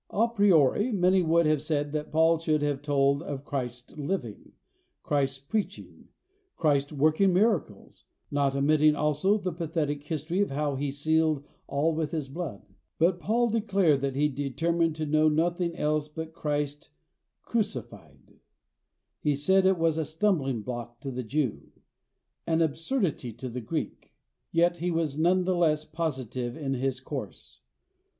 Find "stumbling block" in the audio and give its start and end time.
20.05-20.99